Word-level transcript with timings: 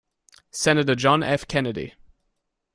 Senator 0.49 0.95
John 0.95 1.21
F. 1.21 1.47
Kennedy. 1.47 1.93